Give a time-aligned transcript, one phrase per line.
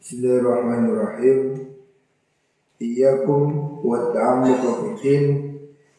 [0.00, 1.60] Bismillahirrahmanirrahim.
[2.80, 3.44] Iyyakum
[3.84, 5.24] wa ta'ammuqa fi din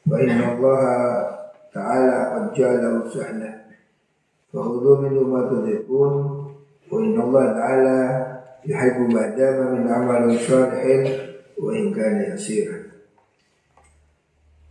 [0.10, 0.82] wa inna Allah
[1.70, 3.62] ta'ala qad ja'ala sahla.
[4.50, 6.14] Fakhudhu minhu ma tudhiqun
[6.90, 8.00] wa inna Allah ta'ala
[8.66, 11.02] yuhibbu ma dama min amalin salihin
[11.62, 13.06] wa in kana yasira.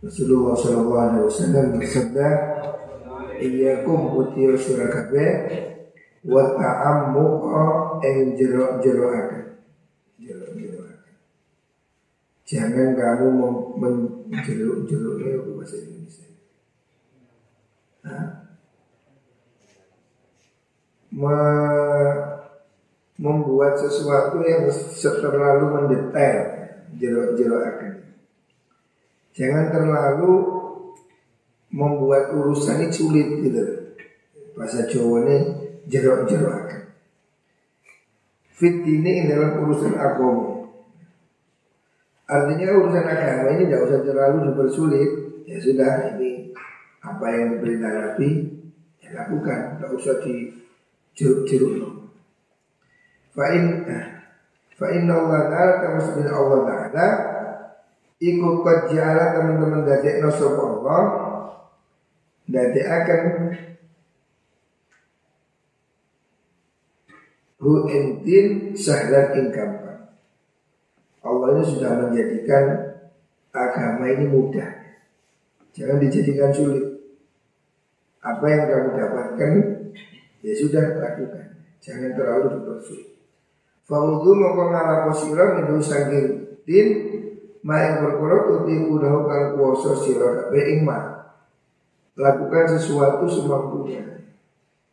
[0.03, 2.27] Rasulullah sallallahu alaihi wasallam bersabda,
[3.39, 5.71] "Iyyakum utiya sira kabeh
[6.21, 7.63] wa ta'ammuqa
[8.05, 9.43] ing jero-jeroaken.
[10.21, 11.15] Jero-jeroaken.
[12.45, 13.27] Jangan kamu
[13.79, 16.29] menjeruk-jeruknya apa bahasa Indonesia.
[18.05, 18.25] Hah?
[21.11, 21.37] Me
[23.21, 24.65] membuat sesuatu yang
[24.97, 26.37] terlalu mendetail
[26.97, 27.93] jeruk-jeroaken.
[29.31, 30.33] Jangan terlalu
[31.71, 33.63] membuat urusan ini sulit gitu.
[34.57, 36.81] Bahasa Jawa ini jerok-jerok akan.
[38.53, 40.69] Fit ini dalam urusan agama.
[42.29, 45.11] Artinya urusan agama ini tidak usah terlalu dipersulit.
[45.49, 46.53] Ya sudah ini
[47.01, 48.29] apa yang diperintah Nabi
[49.01, 49.59] ya lakukan.
[49.79, 50.53] Tidak usah di
[51.17, 52.01] jeruk-jeruk.
[53.31, 53.87] Fa'in
[54.75, 57.07] Fa'in Allah Ta'ala Termasuk Allah Ta'ala
[58.21, 61.01] Iku qad teman-teman dadek nasab Allah
[62.51, 63.21] Dadek akan
[67.61, 70.09] hu entin sahlan ing gampang.
[71.21, 72.63] Allah ini sudah menjadikan
[73.53, 74.97] agama ini mudah.
[75.77, 76.89] Jangan dijadikan sulit.
[78.21, 79.51] Apa yang kamu dapatkan
[80.41, 81.61] ya sudah lakukan.
[81.77, 83.09] Jangan terlalu dipersulit.
[83.85, 86.87] Fawudhu mongko ngalapo sira minhu saking din
[87.61, 90.65] ma berkoro tuti udah kang kabeh
[92.17, 94.21] Lakukan sesuatu semampunya.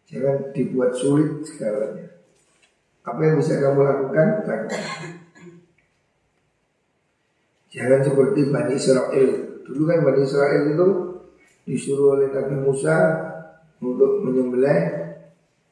[0.09, 2.18] Jangan dibuat sulit segalanya.
[3.05, 4.29] Apa yang bisa kamu lakukan.
[7.69, 9.31] Jangan seperti Bani Israel.
[9.69, 10.89] Dulu kan Bani Israel itu
[11.69, 12.97] disuruh oleh Nabi Musa
[13.79, 14.81] untuk menyembelih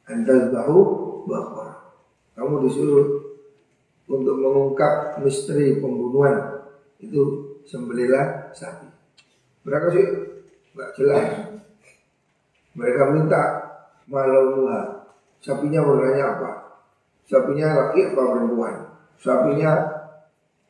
[0.05, 0.79] antas bahu
[1.25, 1.97] bakar.
[2.37, 3.05] Kamu disuruh
[4.07, 6.63] untuk mengungkap misteri pembunuhan
[7.01, 8.87] itu sembelilah sapi.
[9.67, 10.05] Mereka sih
[10.77, 11.27] nggak jelas.
[12.77, 13.41] Mereka minta
[14.07, 14.69] malau
[15.37, 16.51] Sapinya warnanya apa?
[17.27, 18.75] Sapinya laki apa perempuan?
[19.19, 19.71] Sapinya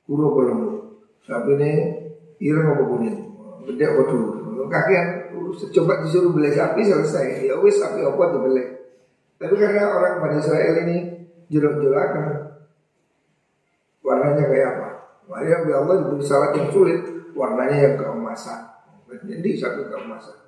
[0.10, 0.72] kuro lembu?
[1.22, 1.70] Sapinya
[2.42, 3.18] ireng apa kuning?
[3.70, 4.66] Gede apa dulu?
[4.68, 5.08] Kakian
[5.54, 7.46] coba disuruh beli sapi selesai.
[7.46, 8.66] Ya wis sapi apa tuh beli?
[9.38, 10.98] Tapi karena orang pada Israel ini
[11.54, 12.58] jerok-jerakan
[14.02, 14.90] warnanya kayak apa?
[15.30, 17.00] Makanya ya Allah itu salat yang sulit
[17.38, 18.66] warnanya yang keemasan.
[19.08, 20.42] Jadi satu keemasan.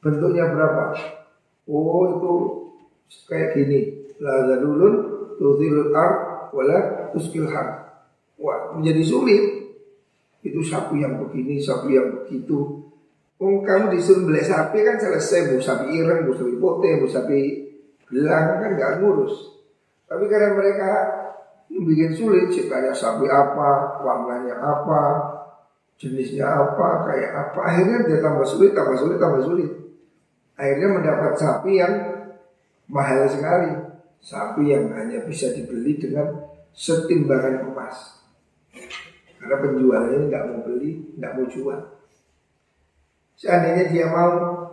[0.00, 0.96] Bentuknya berapa?
[1.68, 2.32] Oh itu
[3.28, 3.80] kayak gini.
[4.16, 6.12] Lazalulun tudhilul ar
[6.52, 8.00] wala tuskil har.
[8.36, 9.44] Wah, menjadi sulit.
[10.44, 12.86] Itu sapi yang begini, sapi yang begitu.
[13.36, 17.40] Kamu disuruh beli sapi kan selesai, bu sapi ireng, bu sapi pote, bu sapi
[18.06, 19.34] belang kan nggak ngurus.
[20.06, 20.90] Tapi karena mereka
[21.68, 25.02] bikin sulit, sih sapi apa, warnanya apa,
[25.98, 27.58] jenisnya apa, kayak apa.
[27.66, 29.70] Akhirnya dia tambah sulit, tambah sulit, tambah sulit.
[30.56, 31.94] Akhirnya mendapat sapi yang
[32.88, 33.95] mahal sekali
[34.26, 36.34] sapi yang hanya bisa dibeli dengan
[36.74, 38.18] setimbangan emas.
[39.38, 41.80] Karena penjualnya nggak mau beli, nggak mau jual.
[43.38, 44.32] Seandainya dia mau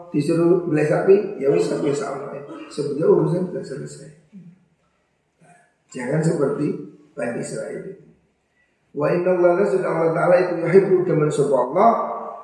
[0.09, 2.33] disuruh beli sapi, ya wis sapi sama.
[2.73, 4.09] Sebetulnya urusan sudah selesai.
[5.45, 5.57] Nah,
[5.93, 6.73] jangan seperti
[7.13, 8.01] Bani Israel
[8.93, 11.91] Wa inna Allah sudah Allah Ta'ala itu yuhibbu demen sapa Allah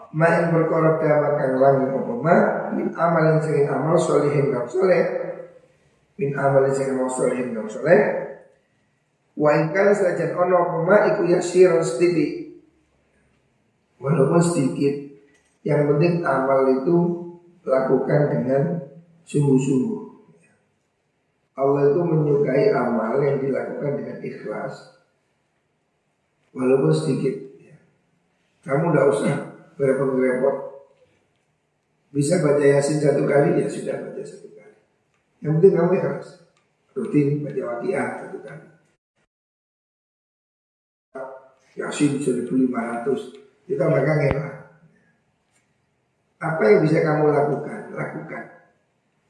[0.10, 1.94] ma yang berkorok kang langit
[2.74, 5.29] min amal yang sering amal solihin kang soleh
[6.20, 8.28] min amalin sing mau solehin kang soleh.
[9.40, 12.60] Wa in kana sajan ono pema iku yasiran sedikit.
[14.04, 14.96] Walaupun sedikit
[15.64, 16.98] yang penting amal itu
[17.64, 18.64] lakukan dengan
[19.24, 20.00] sungguh-sungguh.
[21.56, 25.00] Allah itu menyukai amal yang dilakukan dengan ikhlas.
[26.52, 27.36] Walaupun sedikit
[28.68, 29.36] kamu tidak usah
[29.80, 30.56] berepot-repot
[32.10, 34.50] bisa baca yasin satu kali ya sudah baca satu
[35.40, 36.28] yang penting kamu ikhlas.
[36.96, 38.68] Rutin baca wakiah satu kali.
[41.80, 44.54] Yasin 1500 Kita mereka ngelah
[46.44, 47.94] Apa yang bisa kamu lakukan?
[47.96, 48.44] Lakukan.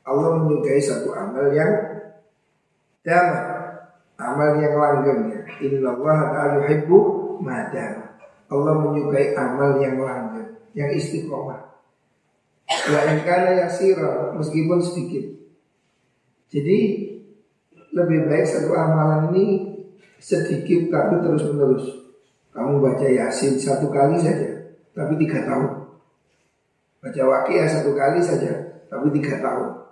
[0.08, 1.70] Allah menyukai satu amal yang
[3.06, 3.38] Dama
[4.20, 5.42] Amal yang langgeng ya.
[5.64, 6.98] Inna Allah ta'ala yuhibbu
[7.44, 8.18] madama
[8.50, 11.70] Allah menyukai amal yang langgeng Yang istiqomah.
[12.70, 15.39] Wa inkana yasira Meskipun sedikit
[16.50, 16.78] jadi
[17.94, 19.46] lebih baik satu amalan ini
[20.18, 21.86] sedikit tapi terus menerus.
[22.50, 25.86] Kamu baca Yasin satu kali saja, tapi tiga tahun.
[27.00, 29.86] Baca Waqiah satu kali saja, tapi tiga tahun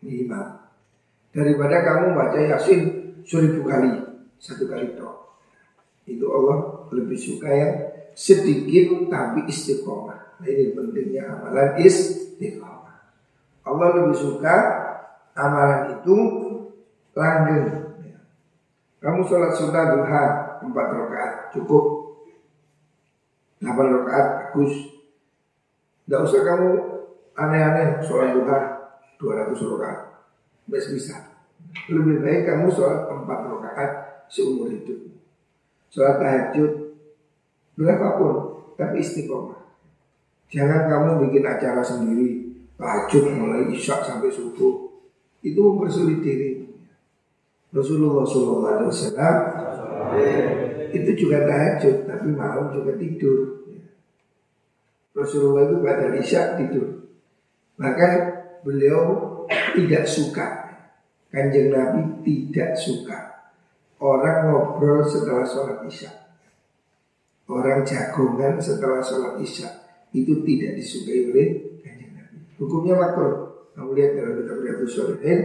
[0.00, 0.46] minimal.
[1.34, 2.80] Daripada kamu baca Yasin
[3.26, 3.98] seribu kali,
[4.38, 5.36] satu kali toh.
[6.08, 7.74] Itu Allah lebih suka yang
[8.14, 10.40] sedikit tapi istiqomah.
[10.40, 12.96] Nah ini pentingnya amalan istiqomah.
[13.66, 14.54] Allah lebih suka
[15.38, 16.16] amalan itu
[17.14, 17.88] langgeng
[18.98, 20.22] kamu sholat sunnah duha
[20.58, 21.84] empat rakaat cukup.
[23.62, 24.74] Delapan rakaat bagus.
[26.02, 26.70] Tidak usah kamu
[27.38, 28.58] aneh-aneh sholat duha
[29.22, 30.00] dua ratus rakaat.
[30.66, 31.16] Bisa bisa.
[31.86, 33.90] Lebih baik kamu sholat empat rakaat
[34.26, 34.98] seumur hidup.
[35.94, 36.98] Sholat tahajud
[37.78, 38.34] berapapun,
[38.74, 39.62] tapi istiqomah.
[40.50, 44.87] Jangan kamu bikin acara sendiri, tahajud mulai isya sampai subuh.
[45.44, 46.50] Itu mempersulit diri.
[47.68, 49.36] Rasulullah SAW
[50.88, 53.60] itu juga tahajud tapi malam juga tidur.
[55.12, 57.12] Rasulullah itu pada isya tidur.
[57.76, 58.12] Bahkan
[58.64, 59.02] beliau
[59.76, 60.46] tidak suka
[61.28, 63.52] kanjeng Nabi tidak suka
[64.00, 66.10] orang ngobrol setelah sholat isya.
[67.48, 69.68] Orang jagongan setelah sholat isya
[70.16, 71.48] itu tidak disukai oleh
[71.84, 72.36] kanjeng Nabi.
[72.56, 73.47] Hukumnya makruh.
[73.78, 75.40] Kamu lihat dalam kitab Riyadhus Shalihin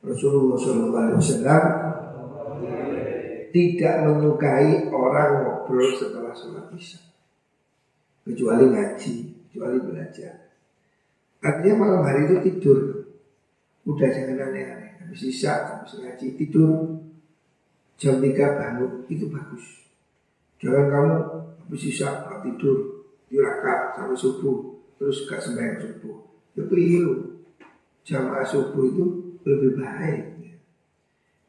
[0.00, 1.64] Rasulullah SAW
[3.52, 7.04] tidak menyukai orang ngobrol setelah sholat isya
[8.24, 9.14] kecuali ngaji,
[9.48, 10.56] kecuali belajar.
[11.44, 12.80] Artinya malam hari itu tidur,
[13.86, 14.98] udah jangan aneh-aneh.
[15.04, 16.96] Habis isya, habis ngaji tidur,
[18.00, 19.84] jam 3 bangun itu bagus.
[20.58, 21.14] Jangan kamu
[21.68, 26.16] habis isya tidur, tirakat sampai subuh, terus gak sembahyang subuh.
[26.56, 27.35] Itu keliru.
[28.06, 29.04] Jamaah subuh itu
[29.42, 30.22] lebih baik.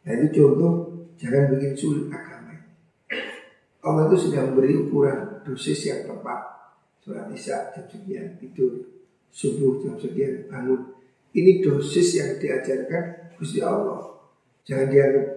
[0.01, 0.73] Nah itu contoh
[1.13, 2.57] jangan bikin sulit agama.
[3.85, 6.57] Allah itu sudah memberi ukuran dosis yang tepat.
[7.05, 8.89] Sholat isya jam sekian tidur,
[9.29, 10.97] subuh jam sekian bangun.
[11.37, 14.17] Ini dosis yang diajarkan Gusti Allah.
[14.65, 15.27] Jangan dianggap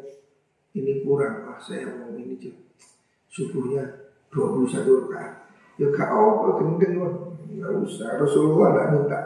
[0.72, 1.52] ini kurang.
[1.52, 2.56] Ah, saya mau ini jam
[3.28, 3.84] subuhnya
[4.32, 5.52] 21 rakaat.
[5.76, 6.96] Ya oh gendeng
[7.50, 8.16] Enggak usah.
[8.16, 9.20] Rasulullah tidak minta.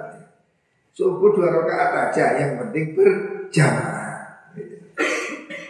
[0.94, 4.14] Subuh dua rakaat aja, yang penting berjamaah.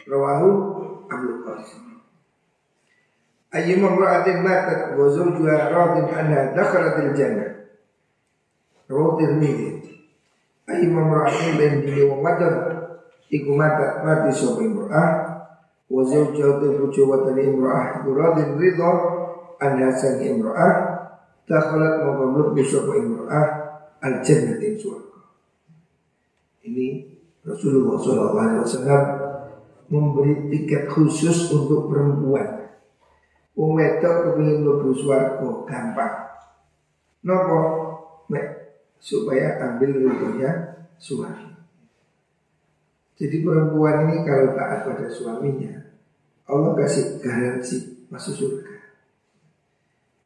[0.05, 0.49] Rawahu
[1.09, 1.97] Abu Qasim.
[3.57, 7.73] Ayyum imra'atin matat wa zawjuha radin anha dakhalatil jannah.
[8.85, 10.13] Rawahu Tirmidzi.
[10.69, 12.55] Ayyum imra'atin ben dini wa matat
[13.33, 15.09] iku matat mati sapa imra'ah
[15.89, 18.93] wa zawjuha tubuju wa tani imra'ah iku radin ridha
[19.57, 20.73] anha sang imra'ah
[21.49, 23.47] dakhalat mawqamut sapa imra'ah
[24.05, 25.14] al-jannah ing surga.
[26.65, 26.87] Ini
[27.45, 29.05] Rasulullah SAW
[29.93, 32.73] memberi tiket khusus untuk perempuan.
[33.55, 36.15] Wong kepingin mlebu swarga gampang.
[37.23, 37.61] Nopo?
[38.33, 38.47] Mek
[38.99, 41.53] supaya ambil ridhonya suami.
[43.15, 45.87] Jadi perempuan ini kalau taat pada suaminya,
[46.51, 48.75] Allah kasih garansi masuk surga.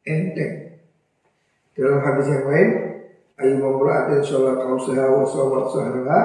[0.09, 0.81] Enteng.
[1.77, 2.69] Dalam hadis yang lain,
[3.39, 6.19] ayu mamra'atin sholat qausaha wa sholat sahraha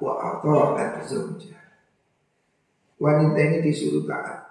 [0.00, 1.60] wa ata'at zawjah.
[3.00, 4.44] Wanita ini disuruh taat.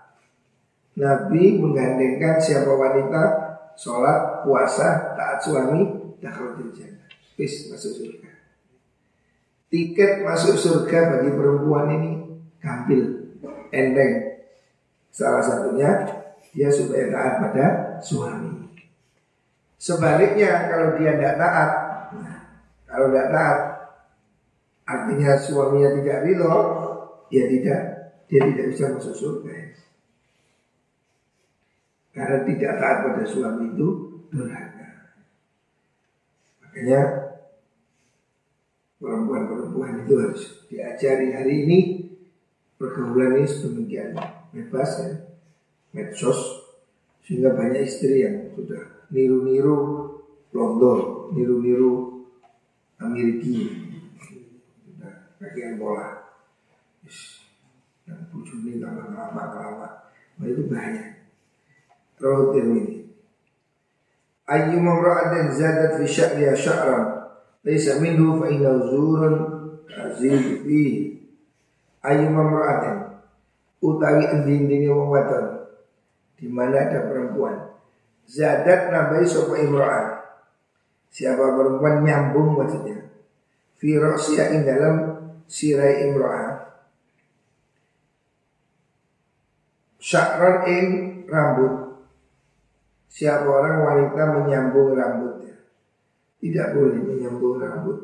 [0.97, 3.21] Nabi menggandengkan siapa wanita
[3.78, 5.85] sholat, puasa, taat suami,
[6.18, 7.07] dakwah jannah.
[7.37, 8.31] Bis masuk surga.
[9.69, 12.11] Tiket masuk surga bagi perempuan ini
[12.57, 13.31] gampil,
[13.69, 14.44] endeng.
[15.13, 16.09] Salah satunya
[16.51, 17.66] dia supaya taat pada
[18.01, 18.73] suami.
[19.80, 21.69] Sebaliknya kalau dia tidak taat,
[22.99, 23.59] kalau tidak taat,
[24.83, 26.56] artinya suaminya tidak ridho,
[27.31, 27.81] ya tidak,
[28.27, 29.56] dia tidak bisa masuk surga.
[32.11, 33.87] Karena tidak taat pada suami itu
[34.27, 35.15] durhaka.
[36.59, 37.01] Makanya
[38.99, 41.79] perempuan-perempuan itu harus diajari hari ini
[42.75, 44.11] pergaulan ini sedemikian
[44.51, 45.11] bebas ya,
[45.95, 46.68] medsos
[47.23, 49.79] sehingga banyak istri yang sudah niru-niru
[50.49, 51.89] London, niru-niru
[54.99, 56.37] Nah, bagian bola.
[58.06, 59.44] Yang bujuni lama-lama
[60.39, 61.19] nah itu bahaya.
[62.19, 63.11] Rawat ini.
[64.47, 67.28] Ayyu mamra'atin zadat fi sya'riya sya'ran.
[67.61, 69.35] Laisa minhu fa inna zurun
[69.92, 70.81] azid fi.
[71.99, 73.09] Ayyu mamra'atin
[73.80, 75.45] Utawi ending-endingnya wong wadon.
[76.35, 77.71] Di mana ada perempuan.
[78.28, 80.19] Zadat nabai sopa imra'ah
[81.09, 83.09] Siapa perempuan nyambung maksudnya.
[83.81, 84.95] Firosya ing dalam
[85.49, 86.69] sirai imro'ah.
[89.97, 90.85] Syakron ing
[91.25, 91.73] rambut.
[93.09, 95.57] Siapa orang wanita menyambung rambutnya?
[96.39, 97.97] Tidak boleh menyambung rambut.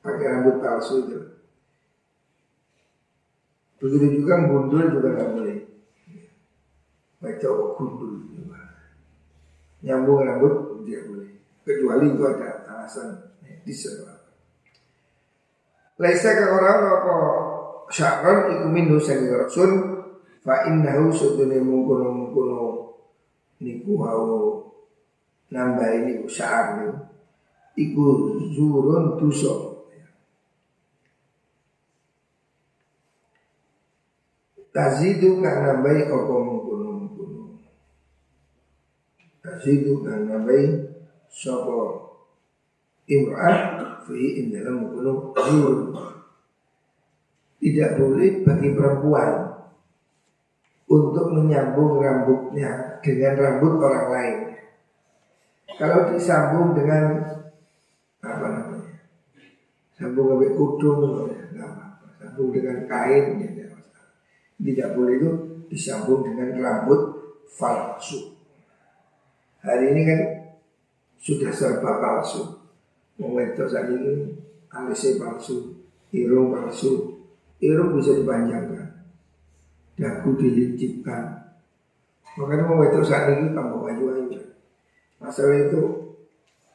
[0.00, 1.20] Pakai rambut palsu itu.
[3.82, 5.58] Begitu juga gundul juga nggak boleh.
[7.20, 8.12] Baca gundul
[9.80, 11.39] Nyambung rambut tidak boleh
[11.70, 13.86] Kecuali itu ada alasan medis
[16.00, 17.16] Laisa ka orang apa
[17.92, 20.00] sya'ran iku minhu sangi rasul
[20.40, 22.58] fa innahu sudune mungkono mungkono
[23.60, 24.24] niku hau
[25.52, 26.90] nambah ini sya'ar niku
[27.78, 28.04] iku
[28.50, 29.54] zurun dosa.
[34.72, 37.60] Tazidu kang nambahi apa mungkono mungkono
[39.44, 40.90] tazidu kang nambahi
[41.30, 42.10] sapa
[43.06, 45.94] imra'ah fi in dalam zur.
[47.60, 49.52] Tidak boleh bagi perempuan
[50.90, 54.38] untuk menyambung rambutnya dengan rambut orang lain.
[55.76, 57.20] Kalau disambung dengan
[58.24, 58.96] apa namanya?
[59.92, 61.28] Sambung dengan kudung,
[62.16, 63.68] sambung dengan kain, ya.
[64.60, 65.30] Tidak boleh itu
[65.68, 67.00] disambung dengan rambut
[67.60, 68.40] palsu.
[69.60, 70.20] Hari ini kan
[71.20, 72.58] sudah serba palsu.
[73.20, 74.32] Saat ini
[74.72, 75.76] alisnya palsu,
[76.08, 77.20] irung palsu,
[77.60, 78.88] irung bisa dipanjangkan,
[80.00, 81.52] dagu dilincipkan.
[82.40, 82.64] Makanya
[83.04, 84.40] saat ini tambah aja.
[85.20, 85.82] Masalah itu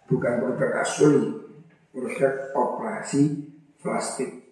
[0.05, 1.33] bukan produk asli,
[1.89, 3.49] produk operasi
[3.81, 4.45] plastik.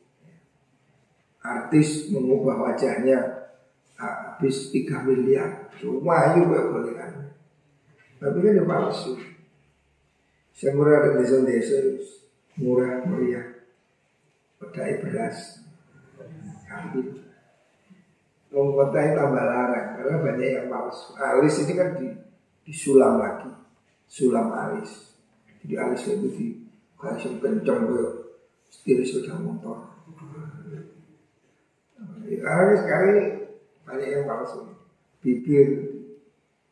[1.44, 3.52] Artis mengubah wajahnya
[4.00, 7.36] habis 3 miliar, cuma boleh kan.
[8.18, 9.33] Tapi kan dia palsu.
[10.54, 11.78] Saya murah ada desa-desa
[12.62, 13.66] murah meriah
[14.62, 15.66] pedai beras
[16.70, 17.24] kambing
[18.54, 21.18] Wong kota itu tambah larang karena banyak yang palsu.
[21.18, 22.06] Alis ini kan di,
[22.62, 23.50] disulam lagi,
[24.06, 25.18] sulam alis.
[25.66, 26.48] Jadi alis itu di
[27.02, 28.02] kasih kencang ke
[28.70, 29.98] setir sepeda motor.
[32.30, 33.42] Alis sekali
[33.90, 34.70] banyak yang palsu.
[35.18, 35.98] Bibir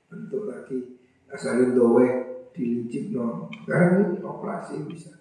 [0.05, 1.01] bentuk lagi
[1.33, 2.20] asalin doe
[2.55, 3.47] dilincip no.
[3.63, 5.11] Sekarang ini operasi bisa.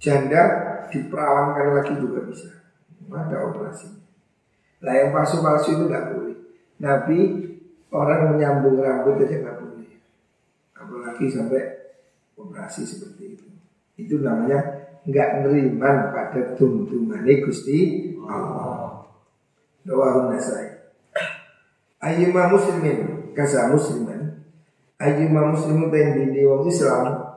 [0.00, 0.42] Janda
[0.88, 2.48] diperawankan lagi juga bisa.
[3.10, 3.88] Ada operasi.
[4.80, 6.36] Lah yang palsu-palsu itu nggak boleh.
[6.80, 7.18] Nabi
[7.92, 9.92] orang menyambung rambut aja nggak boleh.
[10.72, 11.62] Apalagi sampai
[12.38, 13.46] operasi seperti itu.
[14.00, 19.04] Itu namanya nggak neriman pada tuntungannya Gusti Allah.
[19.84, 20.80] Doa nasai.
[22.00, 24.44] Ayyuma muslimin kasa musliman.
[25.00, 27.36] Ayyuma muslimu ben dindi wong Islam.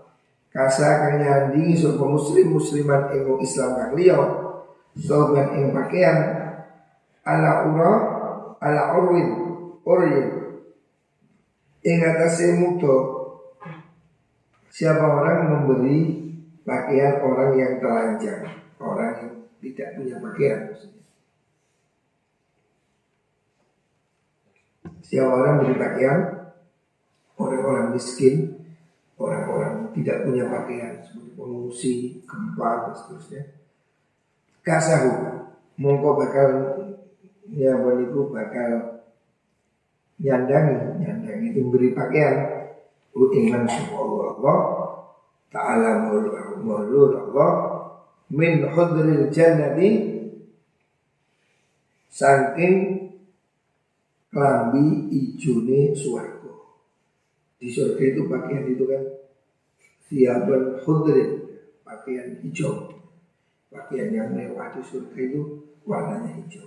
[0.53, 4.19] Kasa kang nyandingi sapa muslim musliman wong Islam kang liya.
[4.99, 6.17] Soban ing pakaian.
[7.23, 7.93] Ala ura
[8.59, 9.27] ala urwin
[9.87, 10.27] uryin
[11.83, 12.95] ing atase muto
[14.71, 15.99] siapa orang memberi
[16.63, 18.43] pakaian orang yang telanjang?
[18.79, 19.33] Orang yang
[19.63, 20.59] tidak punya pakaian.
[20.67, 21.02] maksudnya
[25.03, 26.19] Siapa orang beri pakaian.
[27.35, 28.55] Orang-orang miskin
[29.13, 31.93] Orang-orang tidak punya pakaian Seperti pengungsi,
[32.25, 33.41] gempa dan seterusnya.
[34.65, 35.11] Kasahu
[35.77, 36.49] Mongko bakal
[37.53, 39.03] Ya baniku bakal
[40.23, 41.03] Nyandangi.
[41.03, 42.69] Nyandangi itu beri pakaian.
[43.13, 44.59] Iman Allah Allah.
[45.51, 45.89] Ta'ala
[46.63, 47.51] mulur Allah.
[48.31, 49.89] Min hudril jannati.
[52.13, 53.02] Saking
[54.33, 56.53] lambi ijone suarga.
[57.61, 59.03] Di surga itu pakaian itu kan
[60.09, 61.29] siapan khudrin,
[61.85, 62.91] pakaian hijau.
[63.69, 65.41] Pakaian yang mewah di surga itu
[65.85, 66.65] warnanya hijau.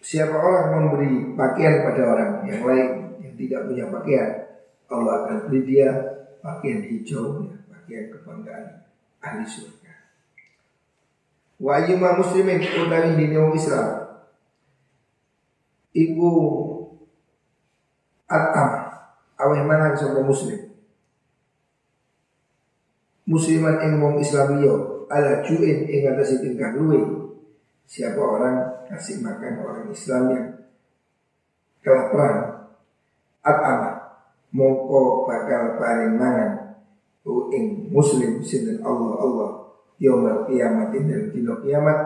[0.00, 2.88] Siapa orang memberi pakaian pada orang yang lain
[3.20, 4.30] yang tidak punya pakaian,
[4.88, 5.90] Allah akan beri dia
[6.40, 8.88] pakaian hijau, pakaian kebanggaan
[9.20, 9.92] ahli surga.
[11.60, 11.82] Wa
[12.16, 14.07] muslimin utawi dini Islam
[15.96, 16.30] iku
[18.28, 18.70] atam
[19.40, 20.68] aweh mangan sapa muslim.
[23.28, 24.74] Musliman ing wong Islam liya
[25.08, 27.00] ala juin ing atas tingkah luwe.
[27.88, 30.46] Siapa orang kasih makan orang Islam yang
[31.80, 32.68] kelaparan
[33.40, 34.20] atama
[34.52, 36.52] mongko bakal paring mangan.
[37.28, 39.50] Ing muslim sinten Allah Allah
[40.00, 41.98] yaumul kiamat dan dino kiamat.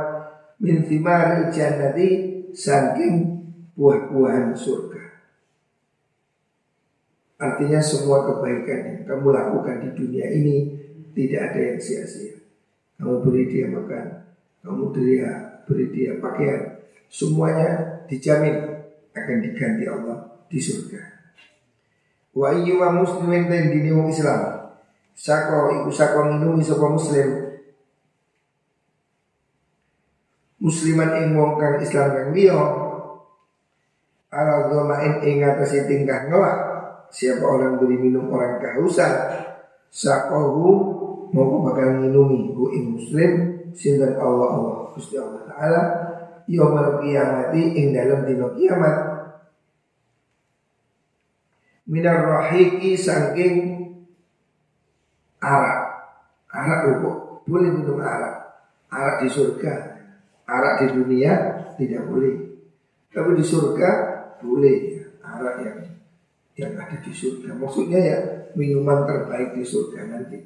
[0.62, 2.08] Min thimari jannati
[2.54, 3.41] saking
[3.78, 5.02] buah-buahan surga.
[7.42, 10.56] Artinya semua kebaikan yang kamu lakukan di dunia ini
[11.12, 12.38] tidak ada yang sia-sia.
[13.02, 14.22] Kamu beri dia makan
[14.62, 15.30] kamu dia
[15.66, 16.78] beri dia pakaian,
[17.10, 21.02] semuanya dijamin akan diganti Allah di surga.
[22.32, 24.70] Wa wa muslimin dan dini wong Islam.
[25.12, 27.58] Sako iku sako minumi sapa muslim.
[30.62, 32.54] Musliman ing wong kang Islam kang liya
[34.32, 36.58] ala dhamain ing atase tingkah ngelak.
[37.12, 39.12] Siapa orang beri minum orang kehausan
[39.92, 40.64] sakohu
[41.36, 45.82] mau bakal minumi hu muslim sinten Allah Allah Gusti Allah taala
[46.48, 48.96] yaumul kiamati ing dalam dino kiamat.
[51.84, 53.84] Minar rahiki saking
[55.44, 55.80] arak.
[56.48, 57.10] Arak itu
[57.44, 58.64] boleh minum arak.
[58.88, 59.92] Arak di surga
[60.48, 61.32] arak di dunia
[61.76, 62.34] tidak boleh.
[63.12, 64.11] Tapi di surga
[64.42, 65.78] boleh ya arak yang
[66.58, 67.56] yang ada di surga.
[67.56, 68.18] Maksudnya ya
[68.58, 70.38] minuman terbaik di surga nanti.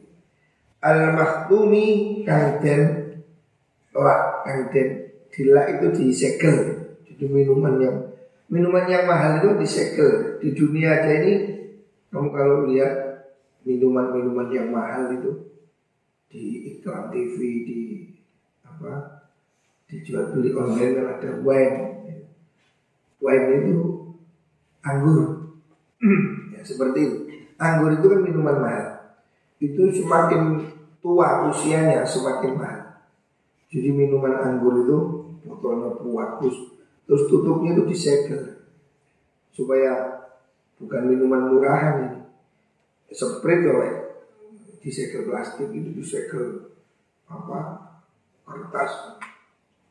[0.85, 2.83] Al mahdumi kang den
[3.97, 4.89] lak kang den
[5.37, 6.57] Gila itu disegel.
[7.05, 7.97] Jadi minuman yang
[8.47, 10.39] Minuman yang mahal itu disegel.
[10.39, 11.35] Di dunia aja ini
[12.09, 13.27] Kamu kalau lihat
[13.67, 15.51] Minuman-minuman yang mahal itu
[16.31, 17.37] Di iklan TV
[17.67, 17.81] Di
[18.63, 19.27] apa
[19.91, 21.79] Dijual beli online ada wine
[23.27, 23.77] Wine itu
[24.87, 25.21] Anggur.
[26.55, 27.17] Ya, Seperti itu.
[27.59, 28.87] Anggur itu kan minuman mahal.
[29.59, 30.71] Itu semakin
[31.03, 32.81] tua usianya semakin mahal.
[33.67, 34.99] Jadi minuman anggur itu
[35.43, 36.55] botolnya bagus
[37.07, 38.63] terus tutupnya itu disegel.
[39.51, 40.23] Supaya
[40.79, 42.19] bukan minuman murahan ini.
[43.11, 43.95] Spray loh ya
[44.83, 46.71] disegel plastik itu disegel
[47.27, 47.91] apa
[48.47, 49.19] kertas.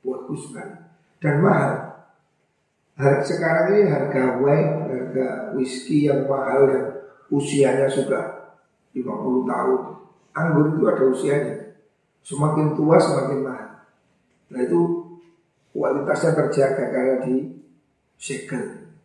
[0.05, 0.93] Bagus kan.
[1.19, 1.84] Dan mahal
[2.95, 6.87] harga sekarang ini harga wine harga whisky yang mahal yang
[7.27, 8.55] usianya sudah
[8.95, 9.03] 50
[9.51, 9.81] tahun
[10.31, 11.55] anggur itu ada usianya
[12.23, 13.69] semakin tua semakin mahal
[14.47, 15.05] nah itu
[15.75, 17.55] kualitasnya terjaga karena di
[18.15, 18.95] segel.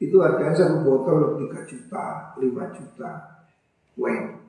[0.00, 3.10] Itu harganya satu botol 3 juta, 5 juta.
[3.96, 4.40] Wine.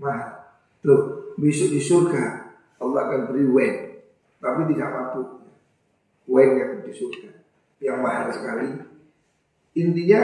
[0.00, 0.56] Mahal.
[0.84, 2.24] Loh, besok di surga
[2.80, 3.80] Allah akan beri wine.
[4.40, 5.28] Tapi tidak mabuk.
[6.24, 7.39] Wine yang di surga.
[7.80, 8.68] Yang mahal sekali.
[9.76, 10.20] Intinya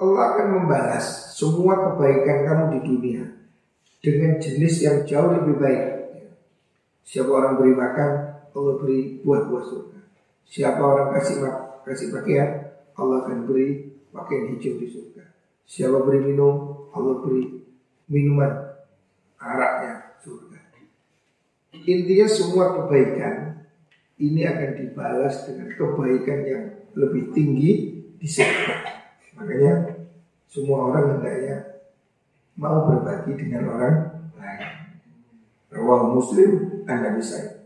[0.00, 3.24] Allah akan membalas semua kebaikan kamu di dunia
[4.00, 5.84] dengan jenis yang jauh lebih baik.
[7.04, 8.10] Siapa orang beri makan,
[8.54, 10.00] Allah beri buah-buah surga.
[10.46, 11.36] Siapa orang kasih
[11.84, 15.24] kasih pakaian, Allah akan beri pakaian hijau di surga.
[15.66, 17.60] Siapa beri minum, Allah beri
[18.08, 18.52] minuman
[19.40, 20.58] araknya surga.
[21.80, 23.49] Intinya semua kebaikan
[24.20, 27.72] ini akan dibalas dengan kebaikan yang lebih tinggi
[28.20, 28.76] di surga.
[29.40, 29.72] Makanya
[30.44, 31.80] semua orang hendaknya
[32.60, 33.96] mau berbagi dengan orang
[34.36, 34.70] lain.
[35.72, 37.64] Rawal Muslim Anda bisa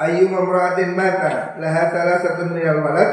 [0.00, 3.10] ayu mamra'atin mata laha satu minal walad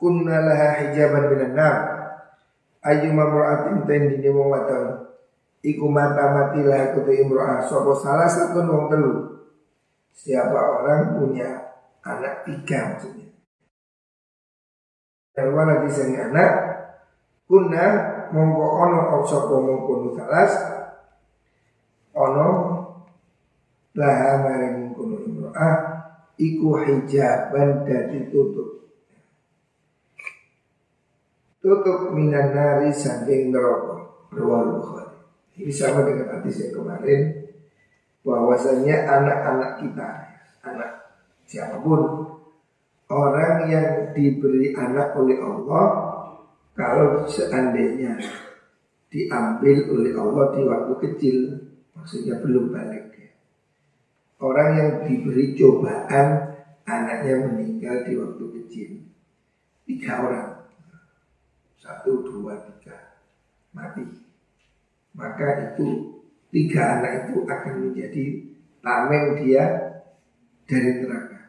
[0.00, 1.76] kunna laha hijaban minan nar.
[2.80, 5.12] Ayu mamra'atin tendine wong wadon
[5.60, 7.66] iku mata mati lah kutu imro'ah.
[7.68, 9.35] Sopo salah satu wong telu
[10.16, 13.28] siapa orang punya anak tiga maksudnya?
[15.36, 16.50] Dan walad di sini anak?
[17.46, 17.84] Kunna
[18.34, 20.52] mongko ono sopo mongko salas
[22.16, 22.48] ono
[23.94, 25.76] laha maring mongko imro'ah.
[26.36, 28.92] Iku hijaban dari tutup.
[31.64, 34.04] Tutup minan nari saking neraka.
[34.36, 35.16] Rawal bukhari.
[35.56, 37.45] Ini sama dengan hadis yang kemarin
[38.26, 40.08] bahwasanya anak-anak kita
[40.66, 40.90] anak
[41.46, 42.26] siapa pun
[43.06, 45.86] orang yang diberi anak oleh Allah
[46.74, 48.18] kalau seandainya
[49.14, 51.36] diambil oleh Allah di waktu kecil
[51.94, 53.06] maksudnya belum balik
[54.36, 58.90] Orang yang diberi cobaan anaknya meninggal di waktu kecil.
[59.88, 60.50] Tiga orang.
[61.80, 63.16] Satu, dua, tiga.
[63.72, 64.04] Mati.
[65.16, 66.15] Maka itu
[66.50, 68.24] Tiga anak itu akan menjadi
[68.82, 69.64] Tameng dia
[70.66, 71.40] Dari neraka.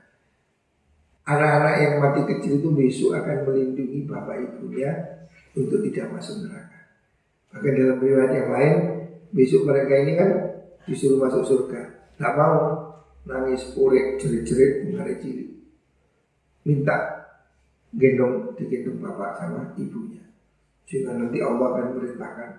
[1.28, 4.92] Anak-anak yang mati kecil itu besok akan melindungi bapak ibunya
[5.58, 6.80] Untuk tidak masuk neraka.
[7.54, 8.76] Bahkan dalam riwayat yang lain
[9.28, 10.30] Besok mereka ini kan
[10.88, 11.82] disuruh masuk surga.
[12.16, 12.80] Gak mau
[13.28, 15.58] nangis urek jerit-jerit mengarik ciri
[16.68, 16.96] minta
[17.96, 20.20] gendong digendong bapak sama ibunya.
[20.84, 22.50] Sehingga nanti Allah akan merintahkan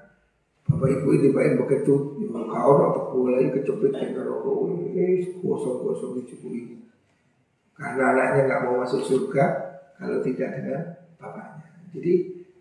[0.68, 1.94] bapak ibu ini baik begitu
[2.28, 6.85] kau atau mulai kecepit ke rokok ini gosong-gosong ini
[7.76, 9.44] karena anaknya nggak mau masuk surga
[9.96, 10.83] kalau tidak dengan
[11.16, 12.12] bapaknya jadi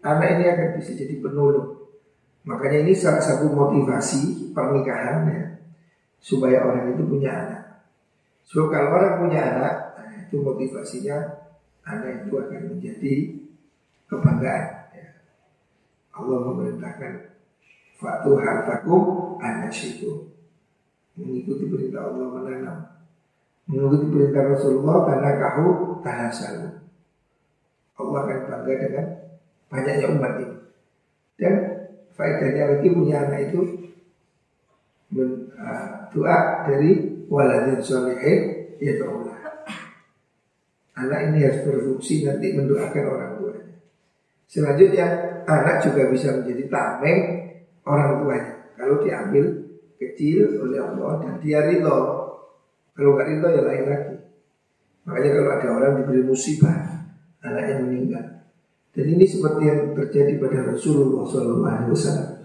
[0.04, 1.70] anak ini akan bisa jadi penolong
[2.48, 5.58] makanya ini salah satu motivasi pernikahannya
[6.22, 7.63] supaya orang itu punya anak.
[8.48, 11.17] So kalau orang punya anak, nah, itu motivasinya
[11.84, 13.13] anak itu akan menjadi
[14.08, 14.65] kebanggaan.
[14.96, 15.10] Ya.
[16.15, 17.37] Allah memerintahkan
[17.98, 20.30] Fatu hartakum anak situ
[21.18, 22.78] Mengikuti perintah Allah menanam.
[23.66, 25.68] Mengikuti perintah Rasulullah Karena kahu
[26.06, 26.70] tanah salu
[27.98, 29.06] Allah akan bangga dengan
[29.68, 30.58] Banyaknya umat ini.
[31.36, 31.54] Dan
[32.16, 33.62] faedahnya lagi punya anak itu
[35.12, 38.40] men, uh, Doa dari Waladin solehin
[38.80, 39.36] Ya ta'ala
[40.98, 43.76] Anak ini harus berfungsi nanti mendoakan orang tuanya.
[44.50, 45.06] Selanjutnya
[45.46, 47.20] anak juga bisa menjadi tameng
[47.88, 48.54] orang tuanya.
[48.76, 49.45] Kalau diambil
[49.97, 51.97] kecil oleh Allah dan dia ridho.
[52.93, 54.15] Kalau nggak ridho ya lain lagi.
[55.08, 57.08] Makanya kalau ada orang diberi musibah,
[57.39, 58.26] anaknya meninggal.
[58.91, 62.38] Dan ini seperti yang terjadi pada Rasulullah SAW.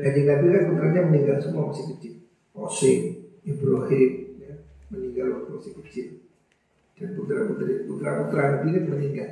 [0.00, 2.14] Kanjeng Nabi kan putranya meninggal semua masih kecil.
[2.56, 3.00] Qasim,
[3.44, 4.52] Ibrahim, ya,
[4.88, 6.06] meninggal waktu masih kecil.
[6.96, 9.30] Dan putra putri putra putra Nabi kan meninggal.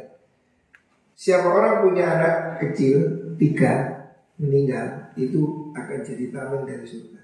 [1.18, 2.96] Siapa orang punya anak kecil
[3.40, 3.97] tiga
[4.41, 7.21] meninggal itu akan jadi tameng dari surga.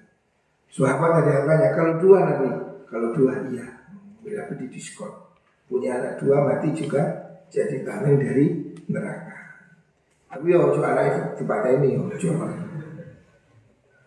[0.70, 2.48] Sahabat ada yang tanya, kalau dua Nabi,
[2.86, 3.66] kalau dua iya,
[4.22, 5.10] berapa di diskon.
[5.66, 7.02] Punya anak dua mati juga
[7.50, 9.38] jadi tameng dari neraka.
[10.30, 12.30] Tapi ya ojo anak tempat ini ojo.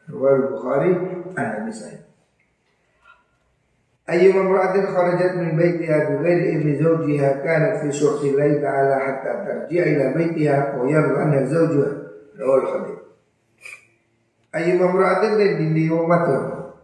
[0.07, 0.91] Rawal Bukhari
[1.35, 2.13] anak misalnya.
[4.09, 9.83] أي امرأة خرجت من بيتها بغير إذن زوجها كانت في شرط الله تعالى حتى ترجع
[9.83, 11.91] إلى بيتها ويرضى عنها زوجها
[12.39, 12.96] رواه الحديث
[14.58, 16.74] Ayu mamra'atin dan dindi wadon.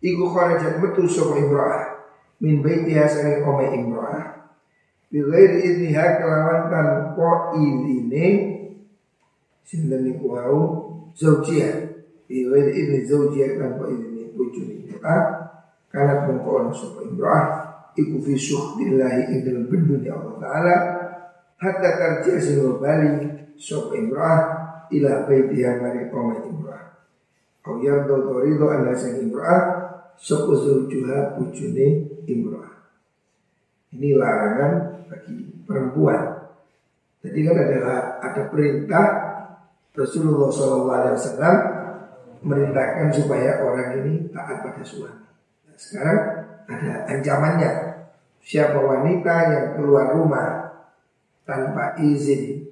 [0.00, 2.00] Iku kharajat metu sapa imra'ah
[2.40, 4.24] min baitiha sange omah imra'ah.
[5.12, 8.26] Bi ghairi idniha kelawan tanpa izine
[9.64, 10.60] sinten niku wau
[11.12, 11.92] zaujiah.
[12.24, 15.22] Bi ghairi idni zaujiah tanpa izine bojone imra'ah.
[15.92, 17.44] Kanat mengko ono sapa imra'ah
[17.94, 20.74] iku fi syuhdillahi ing dalem bendune Allah taala
[21.62, 24.40] hatta karji sing bali sapa imra'ah
[24.90, 26.63] ila baitiha mari omah imra'ah.
[27.64, 29.62] Yang do torido anda sang imra'ah
[30.20, 32.74] Sopo zawjuha bujune imra'ah
[33.96, 34.72] Ini larangan
[35.08, 36.20] bagi perempuan
[37.24, 39.06] Jadi kan adalah ada perintah
[39.94, 41.38] Rasulullah SAW
[42.44, 45.24] merintahkan supaya orang ini taat pada suami.
[45.64, 46.20] Nah, sekarang
[46.68, 47.72] ada ancamannya.
[48.44, 50.48] Siapa wanita yang keluar rumah
[51.48, 52.68] tanpa izin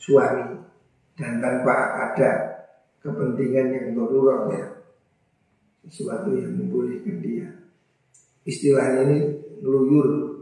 [0.00, 0.56] suami
[1.20, 2.30] dan tanpa ada
[3.04, 4.64] kepentingan yang darurat ya
[5.84, 7.68] sesuatu yang membolehkan dia.
[8.48, 9.18] Istilahnya ini
[9.60, 10.32] ngeluyur.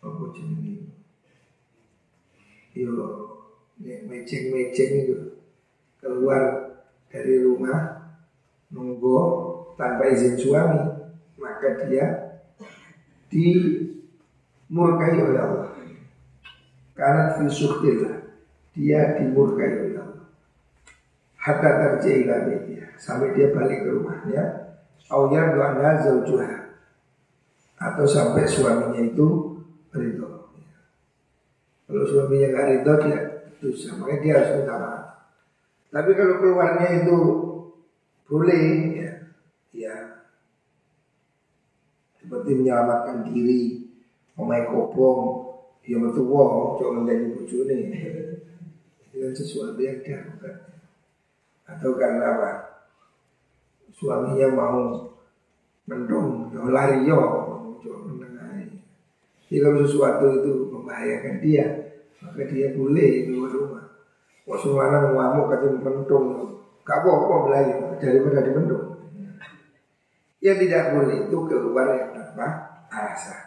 [0.00, 0.80] Apa jenis
[2.72, 2.92] yo
[3.80, 5.16] meceng-meceng itu
[6.00, 6.72] keluar
[7.12, 8.08] dari rumah
[8.72, 9.12] nunggu
[9.76, 10.80] tanpa izin suami
[11.36, 12.40] maka dia
[13.28, 15.76] dimurkai oleh Allah.
[16.96, 18.16] Karena fisuhtillah
[18.72, 19.89] dia dimurkai
[21.40, 22.44] hatta tarji ila
[23.00, 24.44] sampai dia balik ke rumahnya.
[25.08, 25.58] Au yardu
[26.04, 26.70] zaujuha.
[27.80, 29.56] Atau sampai suaminya itu
[29.90, 30.52] ridho.
[31.88, 33.18] Kalau suaminya nggak ridho dia
[33.58, 35.04] dosa makanya dia harus minta maaf.
[35.90, 37.16] Tapi kalau keluarnya itu
[38.28, 38.64] boleh
[39.00, 39.12] ya.
[39.74, 39.96] Ya
[42.20, 43.88] seperti menyelamatkan diri.
[44.36, 45.48] Omai kopong.
[45.88, 47.74] Ya wow coba menjadi bujune
[49.10, 50.69] itu kan sesuatu yang darurat
[51.76, 52.50] atau karena apa?
[53.94, 55.10] Suaminya mau
[55.90, 57.18] mendung yo lari yo
[59.50, 61.66] jika sesuatu itu membahayakan dia
[62.22, 63.84] maka dia boleh keluar rumah.
[64.46, 66.26] Wah semua mau ngamuk kata mendung?
[66.86, 68.86] Gak apa-apa belajar daripada di mendung.
[70.38, 72.46] Yang tidak boleh itu keluar yang tanpa
[72.94, 73.40] alasan.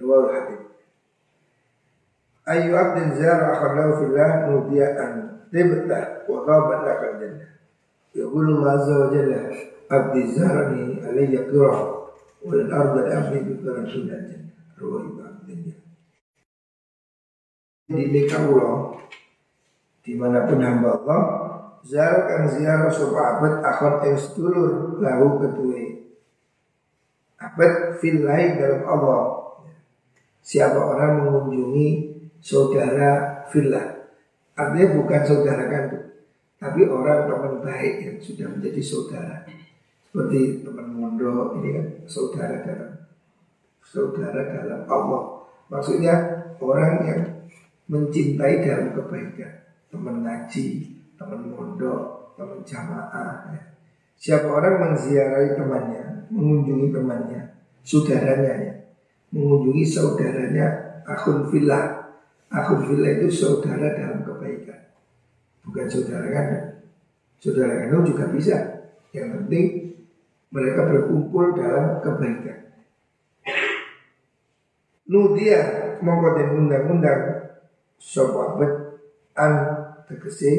[0.00, 0.69] Ruwal hadith
[2.50, 7.50] Ayu abdin zara akhallahu fillah nudia'an tibta wa ghabat lakal jannah.
[8.10, 9.40] Yaqulu Allah azza wa jalla
[9.86, 11.74] abdi zarani alayya qira
[12.42, 14.40] wal arda abdi bi qiratin jannah.
[14.82, 15.06] Ruwah
[15.46, 15.74] Ibnu
[17.90, 18.98] Di dekaulah
[20.02, 21.22] di mana pun hamba Allah
[21.86, 26.12] Zar kang ziarah sopa abad akon ing sedulur lahu ketue
[27.40, 29.22] Abad fillahi dalam Allah.
[30.44, 32.09] Siapa orang mengunjungi
[32.40, 34.10] saudara fillah
[34.56, 36.06] Artinya bukan saudara kandung
[36.60, 39.46] Tapi orang teman baik yang sudah menjadi saudara
[40.08, 42.92] Seperti teman mondok ini kan saudara dalam
[43.80, 45.22] Saudara dalam Allah
[45.70, 46.14] Maksudnya
[46.58, 47.22] orang yang
[47.86, 49.52] mencintai dalam kebaikan
[49.90, 50.66] Teman ngaji,
[51.18, 53.52] teman mondok teman jamaah.
[53.52, 53.62] Ya.
[54.16, 57.40] Siapa orang menziarahi temannya, mengunjungi temannya,
[57.84, 58.74] saudaranya ya,
[59.32, 60.66] mengunjungi saudaranya
[61.04, 61.99] akun villa.
[62.50, 64.90] Akun villa itu saudara dalam kebaikan,
[65.62, 66.48] bukan saudara kan?
[67.38, 68.58] Saudara kan juga bisa.
[69.14, 69.66] Yang penting
[70.50, 72.58] mereka berkumpul dalam kebaikan.
[75.10, 75.62] Nudia
[76.02, 77.22] mongko den undang-undang
[77.98, 78.58] sapa
[79.34, 79.52] an
[80.10, 80.50] tegese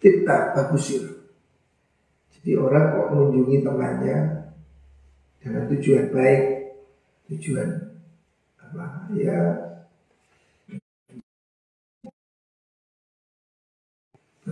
[0.00, 1.04] kita bagusir.
[2.32, 4.16] Jadi orang kok mengunjungi temannya
[5.40, 6.42] dengan tujuan baik,
[7.32, 7.68] tujuan
[8.60, 9.40] apa ya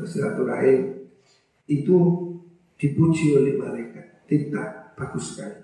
[0.03, 1.07] bersilaturahim
[1.71, 1.99] itu
[2.75, 4.27] dipuji oleh malaikat.
[4.27, 5.63] Tidak bagus sekali.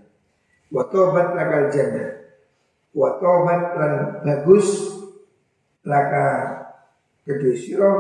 [0.71, 2.39] Watobat lakal jannah.
[2.95, 4.95] Watobat lan bagus
[5.83, 6.27] laka
[7.27, 7.93] kedua siro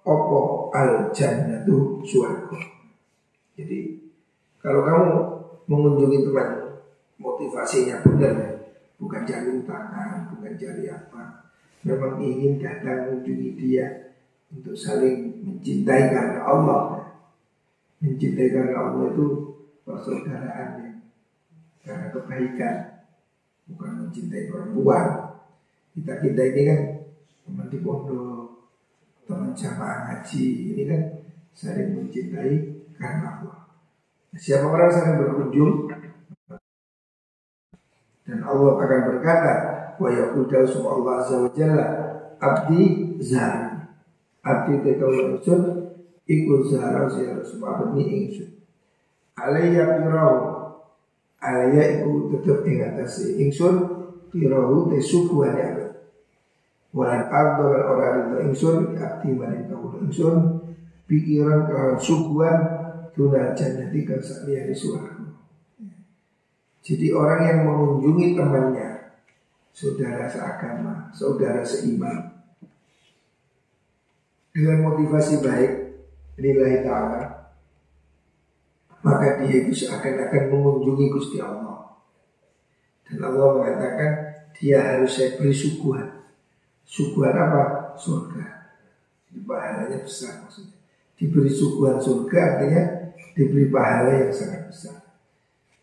[0.00, 2.56] opo al jannah itu suaraku.
[3.60, 4.00] Jadi
[4.64, 5.08] kalau kamu
[5.68, 6.50] mengunjungi teman
[7.20, 8.56] motivasinya benar
[8.96, 11.52] bukan cari tangan, bukan cari apa.
[11.86, 14.05] Memang ingin datang mengunjungi dia
[14.52, 16.82] untuk saling mencintai karena Allah.
[18.02, 19.26] Mencintai karena Allah itu
[19.82, 21.00] persaudaraan
[21.86, 22.76] karena kebaikan,
[23.70, 25.06] bukan mencintai perempuan.
[25.94, 26.80] Kita kita ini kan
[27.46, 28.66] teman di pondok,
[29.24, 31.02] teman jamaah ngaji, ini kan
[31.54, 32.54] saling mencintai
[32.98, 33.58] karena Allah.
[34.36, 35.88] Siapa orang saling berkunjung
[38.26, 39.54] dan Allah akan berkata,
[40.02, 41.86] wa yaqul Allah azza wa jalla
[42.42, 43.65] abdi zari.
[44.46, 45.90] Abdi tekau ingsun
[46.22, 48.50] iku zara zara sebab ini ingsun.
[49.34, 50.38] Alaya pirahu
[51.42, 53.74] Alaya iku tetep ing atas ingsun
[54.30, 55.98] pirahu te suku ada.
[56.94, 60.62] Walan ardo lan ora rida ingsun abdi maring kawula ingsun
[61.10, 62.58] pikiran kelawan sukuan
[63.12, 65.26] tuna jannati kang di suaraku.
[66.86, 69.18] Jadi orang yang mengunjungi temannya,
[69.74, 72.35] saudara seagama, saudara seiman,
[74.56, 75.72] dengan motivasi baik
[76.40, 77.52] nilai ta'ala
[79.04, 82.00] maka dia itu seakan-akan mengunjungi Gusti Allah.
[83.06, 84.10] Dan Allah mengatakan
[84.56, 86.16] dia harus saya beri sukuhan
[86.86, 87.62] sukuhan apa?
[87.98, 88.46] surga.
[89.28, 90.78] Jadi pahalanya besar maksudnya.
[91.18, 92.82] Diberi sukuhan surga artinya
[93.34, 94.96] diberi pahala yang sangat besar.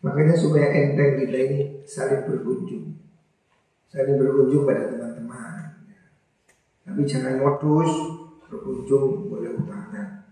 [0.00, 2.96] Makanya supaya enteng kita ini saling berkunjung.
[3.90, 5.80] Saling berkunjung pada teman-teman.
[6.84, 8.23] Tapi jangan modus
[8.54, 10.30] berkunjung boleh utangan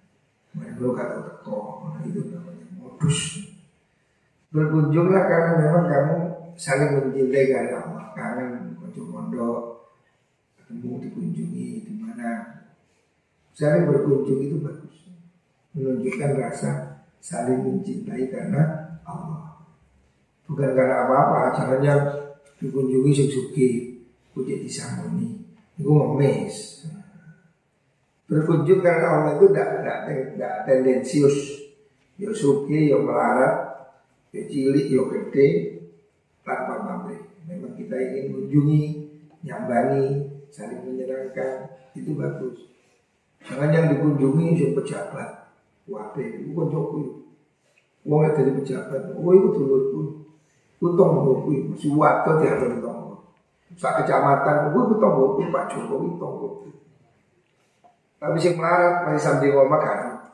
[0.54, 2.66] mereka kata teko itu namanya?
[2.78, 3.18] Modus.
[4.54, 6.16] Berkunjunglah karena memang kamu
[6.54, 9.90] saling mencintai karena Allah kangen kunjung mondok
[10.60, 12.62] ketemu dikunjungi di mana.
[13.56, 15.08] Saling berkunjung itu bagus.
[15.72, 18.62] Menunjukkan rasa saling mencintai karena
[19.08, 19.66] Allah.
[20.44, 21.94] Bukan karena apa-apa caranya
[22.60, 23.68] dikunjungi suki
[24.36, 25.42] puji disambuni
[25.76, 26.88] itu ngemis
[28.32, 31.36] Berkunjung karena Allah itu tidak tidak tendensius.
[32.16, 33.56] Ya suki, ya melarat,
[34.32, 35.48] ya cilik, ya gede,
[36.40, 37.20] tanpa pamrih.
[37.44, 38.82] Memang kita ingin mengunjungi,
[39.44, 40.06] nyambangi,
[40.48, 42.72] saling menyenangkan, itu bagus.
[43.44, 45.50] Jangan yang dikunjungi yang pejabat,
[45.90, 47.26] wape, itu koncoku.
[48.02, 50.00] Wong dari pejabat, oh itu dulurku.
[50.82, 53.28] Utong ngopi, masih waktu dia di tonggo.
[53.78, 56.48] Sak kecamatan, gue tonggo, Pak Jokowi tonggo.
[58.22, 60.30] Tapi sing melarat masih sambil ngomong kan.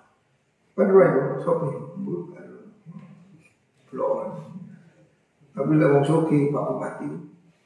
[0.76, 1.72] Kan itu sopi
[2.04, 2.68] bukan.
[3.88, 4.28] Belum.
[5.56, 7.08] Tapi lah wong soki Pak Bupati.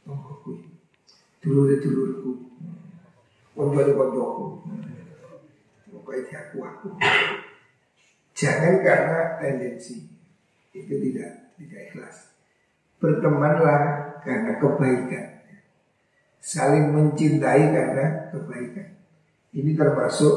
[0.06, 0.62] Oh, kui.
[1.42, 2.54] Dulur dulurku.
[3.58, 4.62] Wong jadi konjoku.
[5.90, 6.88] Pokoknya dia aku aku.
[8.38, 10.06] Jangan karena tendensi
[10.70, 12.30] itu tidak tidak ikhlas.
[13.02, 15.26] Bertemanlah karena kebaikan.
[16.38, 19.01] Saling mencintai karena kebaikan.
[19.52, 20.34] Ini termasuk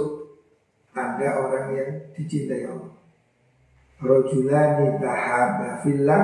[0.92, 2.92] tanda orang yang dicintai Allah.
[3.96, 6.24] Rojulani tahaba fillah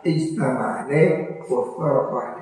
[0.00, 1.02] istama'ane
[1.44, 2.40] wa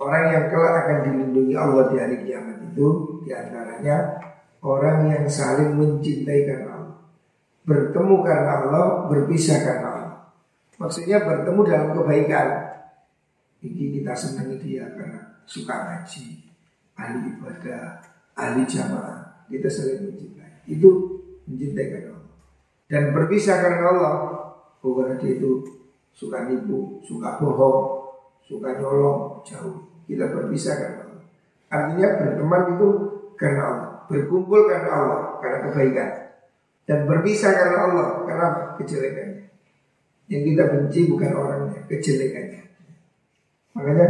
[0.00, 4.16] Orang yang kelak akan dilindungi Allah di hari kiamat itu di antaranya
[4.64, 6.96] orang yang saling mencintai karena Allah.
[7.68, 10.16] Bertemu karena Allah, berpisah karena Allah.
[10.80, 12.48] Maksudnya bertemu dalam kebaikan.
[13.60, 16.48] Ini kita senangi dia karena suka ngaji,
[16.96, 18.00] ahli ibadah,
[18.40, 19.44] ahli jamaah.
[19.52, 20.64] Kita saling mencintai.
[20.64, 20.88] Itu
[21.44, 22.34] mencintai karena Allah.
[22.88, 24.14] Dan berpisah karena Allah
[24.80, 25.60] bukan dia itu
[26.10, 28.08] suka nipu suka bohong
[28.40, 29.84] suka nyolong jauh.
[30.08, 31.22] Kita berpisah karena Allah.
[31.70, 32.88] Artinya berteman itu
[33.36, 33.90] karena Allah.
[34.08, 36.10] Berkumpul karena Allah karena kebaikan.
[36.88, 38.08] Dan berpisah karena Allah.
[38.26, 38.46] Karena
[38.80, 39.40] Kejelekannya.
[40.30, 42.62] Yang kita benci bukan orangnya, kejelekannya.
[43.74, 44.06] Makanya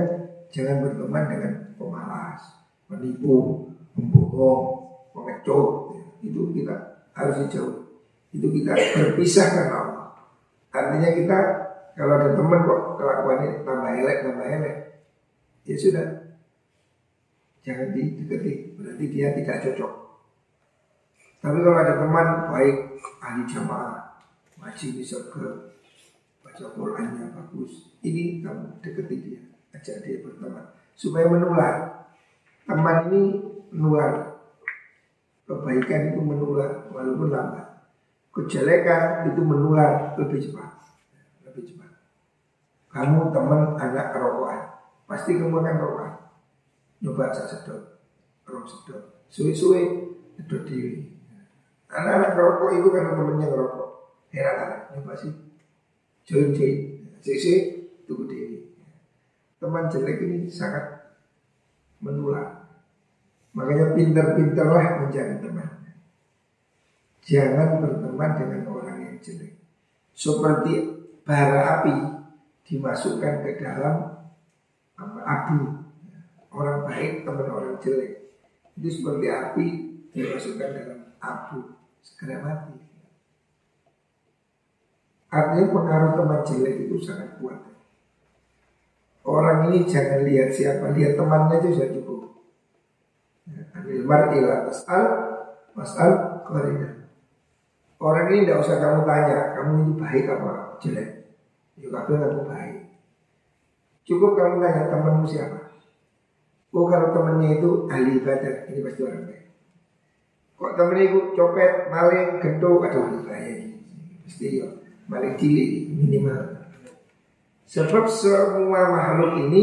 [0.53, 2.43] jangan berteman dengan pemalas,
[2.85, 4.65] penipu, pembohong,
[5.15, 5.97] pengecut.
[6.21, 6.77] Itu kita
[7.17, 7.81] harus dijauhi.
[8.31, 10.07] Itu kita berpisah karena Allah.
[10.71, 11.39] Artinya kita
[11.99, 14.77] kalau ada teman kok kelakuannya tambah elek, tambah elek,
[15.67, 16.07] ya sudah.
[17.61, 19.93] Jangan didekati, berarti dia tidak cocok.
[21.45, 22.77] Tapi kalau ada teman baik,
[23.21, 24.17] ahli jamaah,
[24.65, 25.45] wajib bisa ke
[26.41, 29.41] baca Qurannya bagus, ini kamu dekati dia,
[29.77, 31.77] ajak dia berteman supaya menular.
[32.65, 33.23] Teman ini
[33.71, 34.43] menular,
[35.47, 37.67] kebaikan itu menular walaupun lambat.
[38.31, 40.71] Kejelekan itu menular lebih cepat.
[41.43, 41.91] Lebih cepat.
[42.91, 44.79] Kamu teman anak kerokokan.
[45.11, 46.13] Pasti kamu akan rokokan
[47.03, 47.99] Nyoba saya sedot
[48.47, 49.03] Rok sedot.
[49.27, 49.83] Suwe-suwe
[50.39, 51.11] Sedot diri.
[51.91, 53.89] Anak-anak kerokok itu karena temennya ngerokok.
[54.31, 55.33] Heran kan Nyoba sih.
[56.23, 56.77] Join join.
[57.19, 57.59] Suwe-suwe
[58.07, 58.71] Tunggu diri.
[59.59, 61.15] Teman jelek ini sangat
[61.99, 62.60] menular
[63.51, 65.71] Makanya pintar-pintarlah mencari teman
[67.21, 69.55] Jangan berteman dengan orang yang jelek.
[70.17, 70.73] Seperti
[71.23, 71.95] bara api
[72.67, 74.27] dimasukkan ke dalam
[74.99, 75.61] abu.
[76.51, 78.35] Orang baik teman orang jelek.
[78.75, 79.67] Itu seperti api
[80.11, 81.79] dimasukkan dalam abu.
[82.03, 82.75] Segera mati.
[85.31, 87.63] Artinya pengaruh teman jelek itu sangat kuat.
[89.23, 92.20] Orang ini jangan lihat siapa, lihat temannya itu sudah cukup.
[93.81, 95.05] Anil mar'ila tas'al,
[95.73, 97.09] mas'al, qarina.
[98.01, 101.09] Orang ini tidak usah kamu tanya, kamu ini baik apa jelek.
[101.77, 102.77] Ya kabeh aku baik.
[104.09, 105.61] Cukup kamu tanya temanmu siapa.
[106.71, 109.45] Oh kalau temannya itu ahli ibadah, ini pasti orang baik.
[110.57, 113.57] Kok temennya itu copet, maling, gendut, aduh ini bahaya.
[114.25, 114.69] Pasti ya,
[115.09, 116.41] maling cilik minimal.
[117.71, 119.63] Sebab semua makhluk ini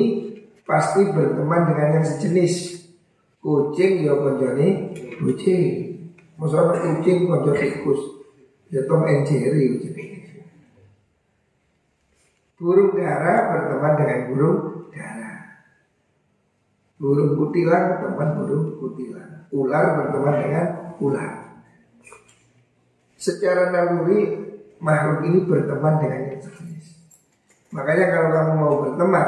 [0.64, 2.77] pasti berteman dengan yang sejenis.
[3.48, 4.92] Kucing ya konjone
[5.24, 5.96] kucing.
[6.36, 8.28] Masalah kucing konjone tikus.
[8.68, 9.80] Ya Tom and Jerry
[12.60, 14.60] Burung dara berteman dengan burung
[14.92, 15.64] dara.
[17.00, 19.48] Burung kutilan berteman burung kutilan.
[19.56, 20.68] Ular berteman dengan
[21.00, 21.34] ular.
[23.16, 24.44] Secara naluri
[24.84, 26.88] makhluk ini berteman dengan yang sejenis.
[27.72, 29.28] Makanya kalau kamu mau berteman,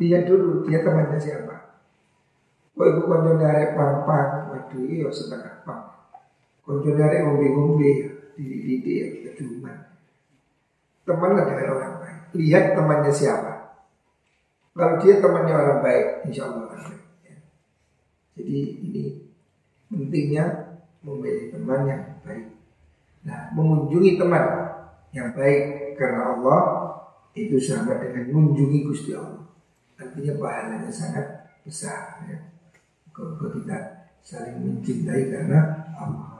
[0.00, 1.45] lihat dulu dia temannya siapa.
[2.76, 5.96] Ibu konco dari pang-pang, waduh iya setengah pang.
[6.60, 9.96] Konco dari ngombe-ngombe ya dididik ya keduman.
[11.08, 12.18] Temanlah dengan orang baik.
[12.36, 13.52] Lihat temannya siapa.
[14.76, 16.68] Kalau dia temannya orang baik, insya Allah.
[17.24, 17.36] Ya.
[18.36, 19.04] Jadi ini
[19.88, 20.44] pentingnya
[21.00, 22.52] memilih teman yang baik.
[23.24, 24.44] Nah, mengunjungi teman
[25.16, 26.62] yang baik karena Allah
[27.32, 29.48] itu sama dengan mengunjungi Gusti Allah.
[29.96, 31.24] Artinya pahalanya sangat
[31.64, 32.55] besar ya.
[33.16, 33.78] Kalau kita
[34.20, 36.35] saling mencintai karena Allah.